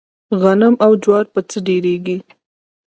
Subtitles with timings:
[0.41, 2.17] غنم او جوار په څۀ ډېريږي؟